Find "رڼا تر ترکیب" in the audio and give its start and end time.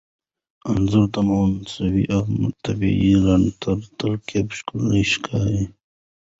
3.25-4.47